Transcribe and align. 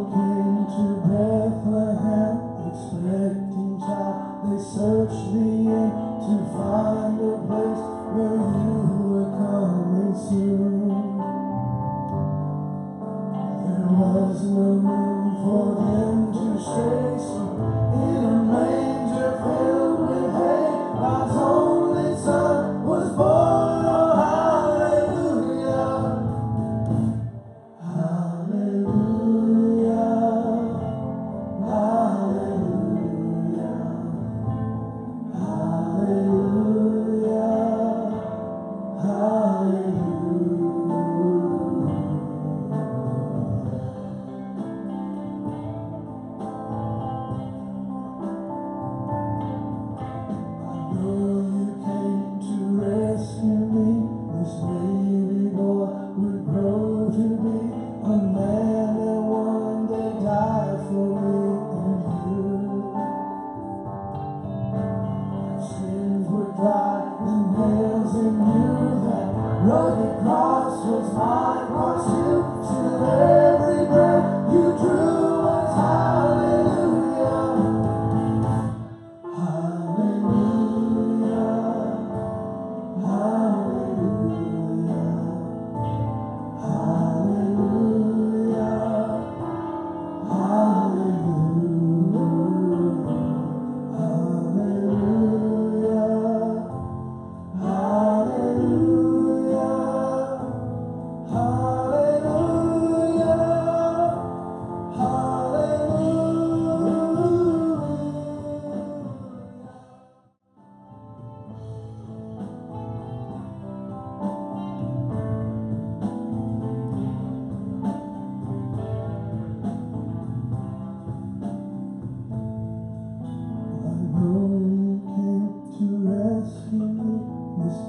Oh. 0.00 0.37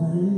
Hallelujah. 0.00 0.37